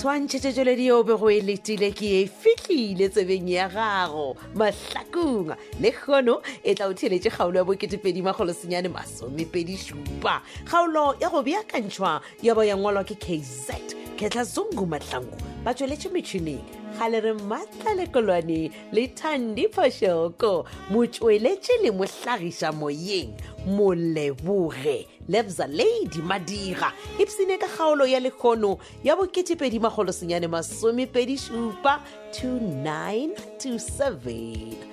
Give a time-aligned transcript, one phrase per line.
[0.00, 6.40] tshwantšhetšetšo le diobe go e letile ke e fihlile tsebeng ya gago mahlakong le kgono
[6.64, 12.64] e tla o theletše kgaolo ya bo2edimagolosenyane masomepedi šupa kgaolo ya go beakantšhwa ya ba
[12.64, 15.32] ya ngwalwa ke kz kgetlha zungu matlhango
[15.64, 16.60] ba tsweletse metšhineng
[16.98, 18.58] ga le re matlalekolwane
[18.92, 20.50] le thandifoshoko
[20.92, 23.30] motsweletse le motlagisa moyeng
[23.66, 32.00] moleboge lebza ladi madira e psene ka kgaolo ya lekgono ya bo2e0edimagolosenyane masomepedisupa
[32.44, 34.89] 2927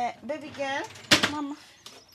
[0.00, 0.84] Uh, baby girl,
[1.30, 1.54] mama.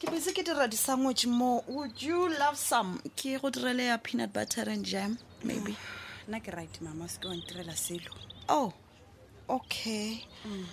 [0.02, 4.34] ke bese ke dira disangwage mo would you love some ke go direle ya peanut
[4.34, 5.14] butter and jam
[5.46, 5.86] maybe ah,
[6.28, 8.10] nna ke right mama se ke wa ntirela selo
[8.50, 8.74] oh
[9.58, 10.66] okay mm.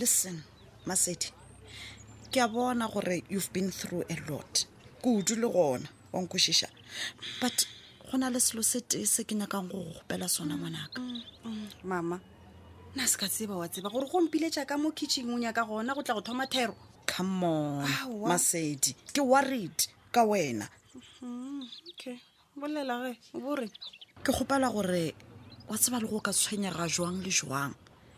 [0.00, 0.40] listen
[0.88, 1.28] masedi
[2.32, 4.64] ke a bona gore you've been through a lot
[5.04, 6.68] kudu le gona wa nkwešiša
[7.44, 7.68] but
[8.10, 11.20] go na le selo se tee se ke nyakang go go gopela sona ngwanaka mama
[11.44, 11.52] mm.
[11.52, 11.92] mm.
[11.92, 12.33] mm.
[12.96, 16.02] nna se ka tseba wa tseba gore gompile jaaka mo kitchengong ya ka gona go
[16.02, 16.74] tla go thoma thero
[17.10, 21.62] comemasedi ah, ke worried ka wena mm-hmm,
[24.22, 25.10] ke gopela gore
[25.68, 27.74] wa tseba le go ka tshwenyega jwang le jwang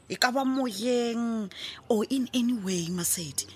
[0.09, 1.49] e ka ba moyeng
[1.89, 3.49] or in any way masedi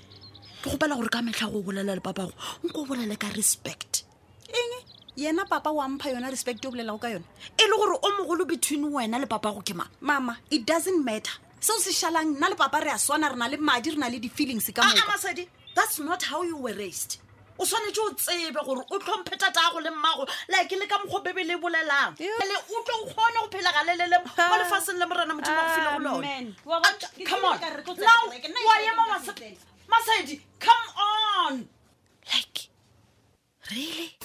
[0.64, 2.32] ke gopela gore ka metlha go bolela le papago
[2.64, 4.04] nko o bolele ka respect
[4.48, 4.79] ee
[5.16, 7.22] yena papa wampha yona respect o bolelago ka yona
[7.58, 11.04] e le gore o mogolo between wena le papa go ke mang mama it doesn't
[11.04, 13.96] matter seo se šhalang nna le papa re a swana re na le madi re
[13.96, 17.18] na le di-feelings ka ah, ah, masadi that's not how you were raised
[17.58, 21.20] o tshwanetse o tsebe gore o tlhompheta ta go le mmago like le ka mokgwa
[21.24, 24.58] bebe le bolelang le utlwe o kgone go phela ga lelele mo ah.
[24.62, 26.02] lefatsheng le morena modimo go file go
[29.10, 31.68] lonemasadi come on
[32.32, 32.68] like
[33.74, 34.19] really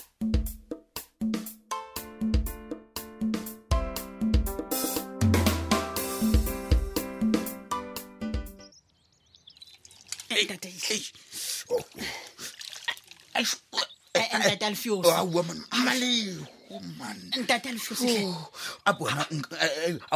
[17.38, 18.48] ntata lefiosaa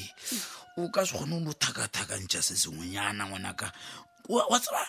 [0.78, 3.72] o ka se kgone o no thakathakantšha se sengwenyana ngwanaka
[4.30, 4.82] wa tseba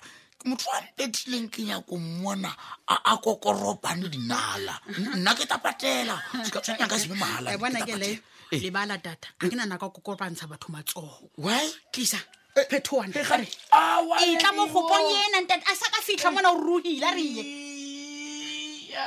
[0.44, 2.52] motho a mpetileng ke nyako mmona
[2.88, 4.80] a kokoropane dinala
[5.16, 6.16] nna ke tapatela
[6.88, 8.62] ka seme mahalalebala eh.
[9.02, 11.30] data eh, a ke nanaka kokoropantsha batho matsogo
[11.92, 12.20] tlisa
[12.54, 16.34] phetoanetla mogopong e enang tata a sa ka fitlha eh.
[16.34, 17.63] mona o ruhile reye
[18.94, 19.00] ke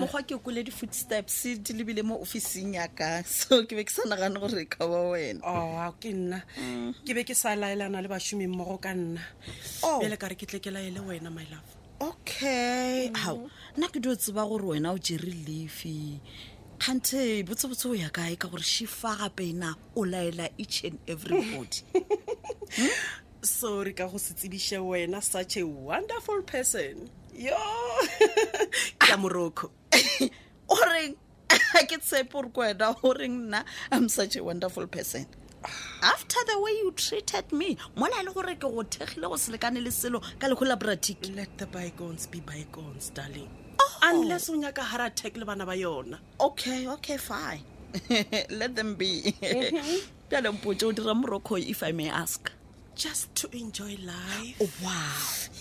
[0.00, 4.08] mokgwa ke kole di-food steps di lebile mo officing yaka so ke be ke sa
[4.08, 7.04] nagane gore ka wa wena oa oh, ke nna mm.
[7.04, 9.20] ke be ke sa laelana le bašomi mmogo ka nna
[9.84, 10.00] oh.
[10.00, 11.68] bjale ka re ke tle ke laele wena my love
[12.00, 13.76] okay gao mm.
[13.76, 15.92] nna ke dio tseba gore wena o jere lefe
[16.80, 21.84] kgante botsebotse o ya kae ka gore shifa gape na o laela each and everybody
[23.44, 27.04] sorry ka go se tsebiše wena such a wonderful person
[27.38, 27.54] yo
[28.98, 29.70] ke morocco
[30.74, 31.14] o reng
[31.48, 33.60] ga ke tshepe gore ko wena o reng nna
[33.94, 35.24] i'm such a wonderful person
[36.10, 37.68] after the way you treated me
[38.02, 40.76] mola le gore ke go thegile go selekane le selo ka lekgo la
[41.38, 43.50] let the bygones be bygones darling
[43.84, 43.92] oh.
[44.10, 46.18] unless o nyaka haratek le bana ba yona
[46.50, 47.62] okay okay fine
[48.60, 49.10] let them be
[50.28, 52.52] pjale mpotse o dira morocco if i may ask
[52.98, 54.92] just to enjoy life oh, wow.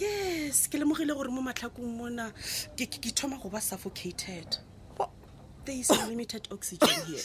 [0.01, 2.31] yes ke lemogile gore mo matlhakong mona
[2.75, 4.57] ke thoma go ba suffocated
[5.65, 7.23] there is limited oxygen here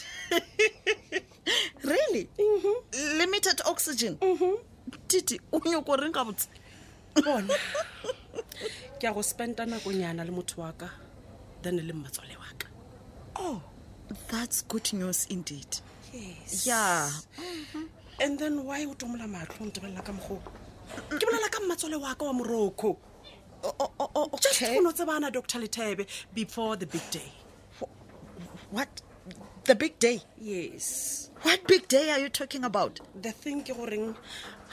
[1.92, 2.78] really mm -hmm.
[3.18, 4.58] limited oxygen mm -hmm.
[5.08, 6.48] titi o nyoko reng ka botse
[7.24, 7.54] bona
[9.00, 10.90] ke a go spenta nakonyana le motho wa ka
[11.62, 12.68] then le mmatswale wa ka
[13.40, 13.60] oh
[14.28, 15.74] that's good news indeed
[16.12, 16.66] yes.
[16.66, 17.88] yeah mm -hmm.
[18.20, 20.38] and then why o tomola matlho ntebelela ka mogo
[21.18, 22.98] ke bolela ka mmatswale wa ka wa moroko
[24.40, 27.32] just go no tsebana dr letebe before the big day
[28.70, 28.88] what
[29.64, 34.14] the big day yes what big day are you talking about the thing ke goreng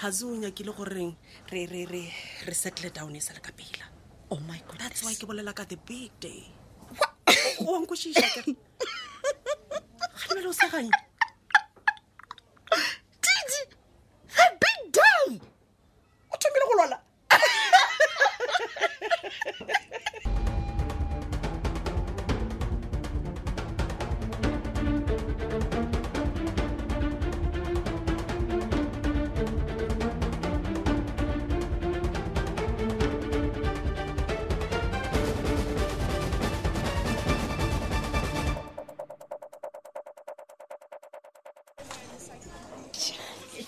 [0.02, 1.16] ga se o nyakile goreng
[1.52, 3.86] re settle down e sa le ka pela
[4.32, 6.50] oh my god that's why ke bolela ka the big day
[7.62, 8.58] o wankwešiša ke
[10.26, 11.09] ganebele o seganye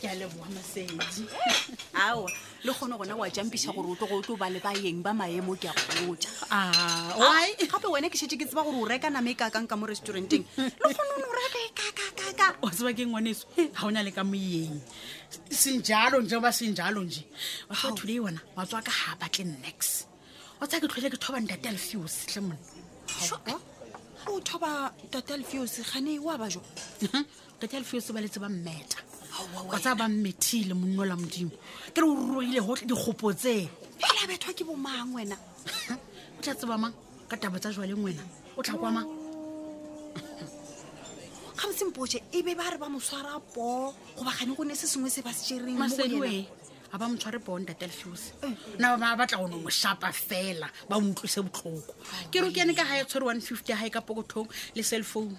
[0.02, 1.34] Gel buah masaydı.
[2.10, 2.28] Au.
[2.64, 5.56] le kgone gona wa jampisa gore o tlo go tlo ba le baeng ba maemo
[5.58, 5.74] ke a
[6.06, 9.74] goja ah, gape wena ke shete ke tseba gore o reka name e kakang ka
[9.76, 14.12] mo restauranteng le kgone one o rekaekakakaka wa seba ke ngwaneso ga o na le
[14.14, 14.78] ka moyeng
[15.50, 17.26] senjalo nje ba senjalo nje
[17.66, 20.06] batho le ona watswa ka ga batle nex
[20.62, 22.62] o tsaya ke tlhole ke thoba ndate alfeos tle mone
[23.10, 23.58] ga
[24.30, 26.62] o thoba ndate alfeos gane o a ba jo
[27.58, 29.10] ndate alfeos ba letse ba mmeta
[29.72, 31.52] o tsaya ba mmethile monno la modimo
[31.96, 33.70] ke re o roile gotlhe dikgopo tsee
[34.00, 35.38] fela bethwa ke bomang wena
[36.38, 36.94] o tla tseba mang
[37.30, 38.24] ka taba tsa jwa leng wena
[38.58, 39.10] o tlha kwa mang
[41.58, 45.22] gamsempoje e be ba re ba motshwara poo goba gane go ne se sengwe se
[45.22, 46.46] ba se jerengmasedie
[46.92, 48.36] ga ba motshware poong datelfuse
[48.76, 48.92] nna eh.
[48.98, 51.96] ba maa batla gone moshapa fela ba ontlwise botlhoko
[52.34, 55.32] ke roke ene ka gae tshwere one fifty gae ka pokothong le cellphone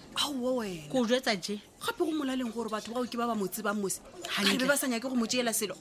[0.88, 4.00] ko jwetsa je gape go molaleng gore batho bao ke ba ba motse ba mose
[4.42, 5.74] gabe ba sanya ke go moteela selo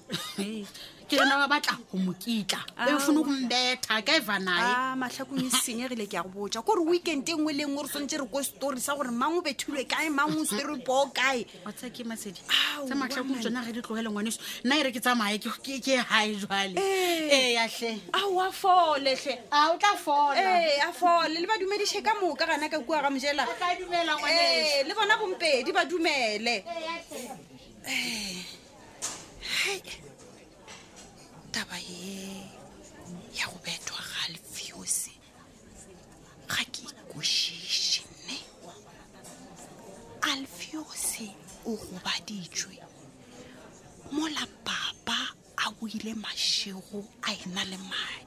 [1.08, 2.88] ke rena ba batla go mokitla ah.
[2.90, 6.82] e fone go mbetha ka evanae ah, matlhakong e senyegile ke ya go botja kore
[6.82, 9.84] weekend e nngwe leng e ore tshwanetse re ko stori sa gore mang o bethilwe
[9.86, 14.40] kae mang o sere poo kae otsake masedi tsa matlhakong tsona ge di tlogele ngwaneso
[14.66, 19.78] nna e re ke tsamaye ke ke hi jale eyatlhe ao a foletlhe a o
[19.78, 20.42] tla fole
[20.88, 26.64] a fole le badumediše ka moka gana ka kua ga mojela le bona bompedi dumele
[31.52, 32.30] taba ye
[33.38, 35.12] ya go betwa ga lefuse
[36.48, 38.36] ga ke ikwešiše mme
[40.32, 41.28] alfuse
[41.68, 42.76] o gobaditswe
[44.12, 45.18] mola papa
[45.64, 48.21] a buile mašego a ena le mae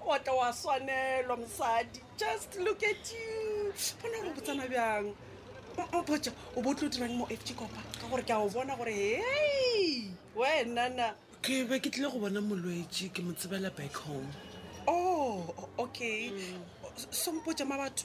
[0.06, 5.14] ota wa swanelwa mosadi just look at you bona gore botsana bjang
[5.76, 8.48] mpoa o bo tlo o dirang mo f g copa ka gore ke a o
[8.48, 13.94] bona gore hei wenana ke be ke tlile go bona molwetse ke mo tsebela back
[13.96, 14.28] home
[14.88, 14.92] o
[15.46, 16.64] oh, okay mm.
[17.10, 18.04] sompotsa ma batho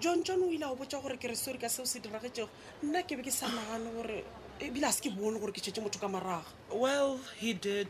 [0.00, 2.48] john john o ile a o botsa gore ke re seori ka seo se diragetsego
[2.82, 4.24] nna ke be ke samagane gore
[4.60, 7.88] ebile a se ke bone gore ke tshetse motho ka maraga well he did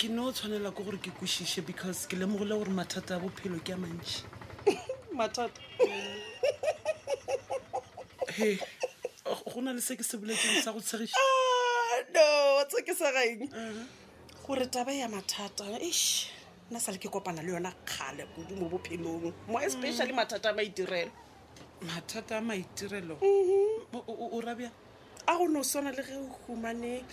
[0.00, 3.60] ke ne o tshwanela ke gore ke kwešiše because ke lemogile gore mathata a bophelo
[3.60, 4.24] ke a mantši
[5.20, 5.60] mathata
[8.40, 8.56] e
[9.44, 12.24] go na le se ke se boletseng sa go tshegiš ah, no
[12.56, 13.84] wa tse ke sa gaeng uh-huh.
[14.40, 16.32] gore taba ya mathata ish
[16.72, 20.20] nna sa le ke kopana le yona kgale kudu mo bophelong mo especially mm.
[20.24, 21.12] mathata a maitirelo
[21.92, 24.32] mathata a maitirelo mm-hmm.
[24.32, 24.72] o rabjan
[25.30, 27.04] a go no swana le ge o humane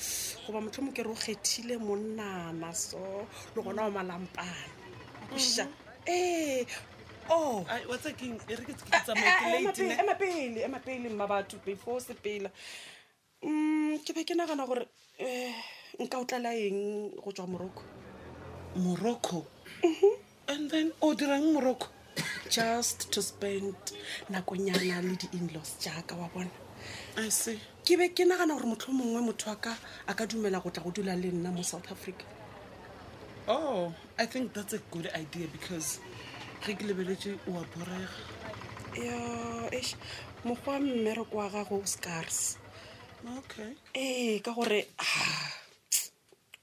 [0.45, 2.97] goba motlho mo ke re o kgethile monana so
[3.55, 5.67] le gona o malampane
[6.07, 6.65] a ee
[9.79, 12.49] ema pele ema pele mma batho before sepela
[13.43, 14.87] um ke be ke nagana gore
[15.21, 17.83] um nka o tlala eng go tswa moroko
[18.75, 19.45] moroko
[19.83, 20.15] mhm.
[20.47, 21.87] and then o dirang moroko
[22.49, 23.75] just to spend
[24.29, 26.49] nakonyana le di-inlaws jaaka wa bona
[27.17, 29.71] i see ke be ke nagana gore motlho mongwe motho aka
[30.11, 32.25] a ka dumela go tla go dula le nna mo south africa
[33.47, 36.03] oh i think that's a good idea because
[36.65, 39.19] ge ke lebeletse o a borega ya
[39.79, 39.89] eh
[40.47, 42.59] mogwa mmereko wa gago scars
[43.39, 43.71] okay
[44.03, 45.56] ee ka gore ah,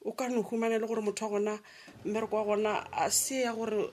[0.07, 1.59] o ka no humana le gore motho wa gona
[2.05, 3.89] mmereko wa gona a se ya gore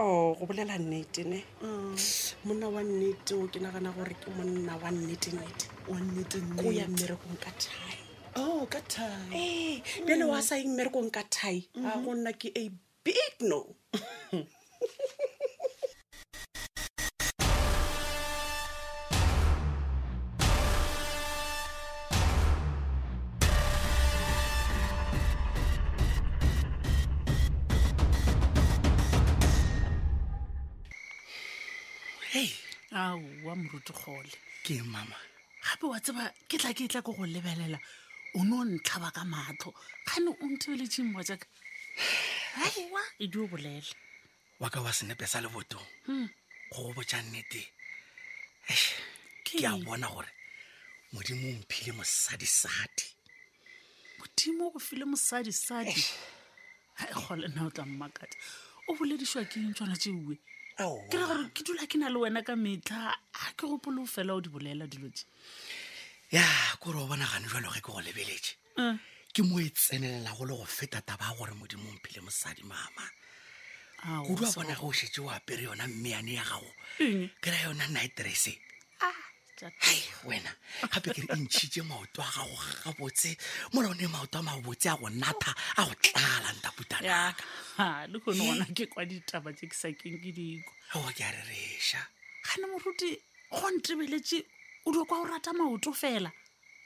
[0.04, 1.38] oh, go bolela nnete ne
[2.46, 7.50] monna wa nnete o ke nagana gore ke monna wa nnetenete go ya mmerekong ka
[7.58, 8.03] thae
[8.34, 10.46] ka tie e pele wa hmm.
[10.48, 12.04] sa immerekong ka tie ga mm-hmm.
[12.04, 12.64] go nna ke a
[13.04, 13.76] big no
[32.94, 33.00] a
[33.44, 34.32] oa morutugole
[34.64, 35.16] ke mama
[35.62, 37.78] gape wa tseba ke tla ke tla ko go lebelela
[38.34, 39.70] o ne o ntlhaba ka matlho
[40.06, 41.46] gane o nthebeletseng wa jaka
[42.58, 42.70] aa
[43.22, 43.94] e di o bolele
[44.60, 46.26] wa ka wa senepe sa lebotong hmm.
[46.70, 47.62] go go botja nnete
[49.46, 50.30] ke a bona gore
[51.14, 53.06] modimo o mphile mosadisadi
[54.18, 55.94] modimo o go file mosadisadi
[57.28, 58.36] gole na o tla mmakata
[58.90, 60.34] o boledišwa ke ntswana tseuwe
[61.10, 64.10] ke ra gore ke dula ke na le wena ka metlha a ke gopolo o
[64.10, 65.24] fela o di bolela dilo tse
[66.34, 66.44] ya
[66.80, 68.98] kore o bonagane jalo ge ke go lebeletše ah.
[69.32, 73.06] ke mo e tsenelela go le go feta taba gore modimo mphile mosadi mama
[74.26, 76.66] kudu a bona ge o shetse o apere yona mmeane ya gago
[77.38, 78.58] ke ra yona nightrese
[79.86, 80.50] hai wena
[80.90, 83.38] gape kere e ntšhitše maoto a gago gabotse
[83.72, 87.32] mola o ne maoto a mabotse a go natha a go tlala nta putanaaa
[91.14, 92.02] ke a rereša
[92.46, 94.42] gane moruti go ntebeletse
[94.86, 96.30] udi kwa o rata maoto fela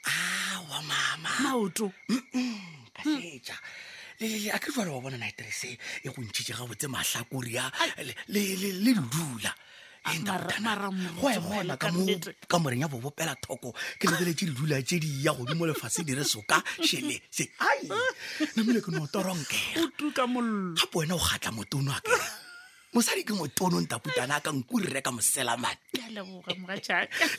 [0.05, 1.91] awa ah, mama maoto
[2.95, 3.55] kaea
[4.55, 7.71] a ke jalo wa bona nitrese e go ntšhite ga botse mahlakoria
[8.27, 9.53] le dudula
[10.07, 10.17] e e
[12.47, 17.19] ka moreng ya bobopela thoko ke lebeletse didula tse diya godimo lefatshe dire soka shele
[17.29, 17.65] se a
[18.55, 22.23] namile ke no o toronkela gape wena o gatla motono a kere
[22.93, 25.77] mosadi ke motono ntaputana a kanko rereka moselamane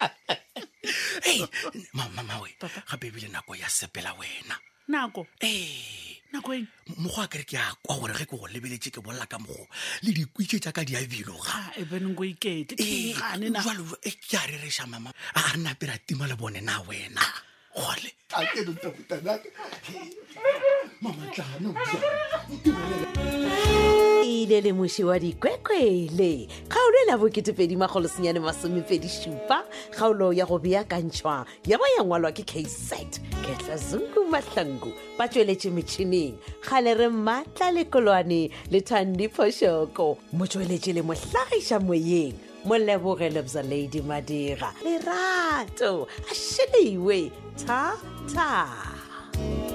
[0.00, 0.08] ah,
[1.92, 2.48] mamamawe
[2.88, 4.56] gape ebile nako ya sepela wena
[4.88, 6.01] nako ee
[6.32, 9.38] nakoeng mokgo a kere ke a kwa gore ge ke go lebeletse ke bolela ka
[9.38, 9.66] mogo
[10.02, 15.92] le dikwitse tsaka di a e bilogaee ke a rereša mama a a re napere
[15.94, 17.22] a tima le bone na wena
[17.76, 18.12] gole
[21.04, 21.70] mamatlano
[24.40, 31.78] ile le moši wa dikwekwele kgaolo e la bo2e0imagolosenyane masomepedisupa kgaolo ya go beakantšhwa ya
[31.78, 36.34] ba ya ngwalwa ke kaset ketla zungu mahlangu ba tsweletše metšhineng
[36.70, 42.32] ga le re maatla lekolwane le thandiphošoko mo tsweletše le mohlagaiša moyeng
[42.64, 47.96] molebogele bza ladi madira lerato a šheleiwe thata
[48.26, 49.71] -ta.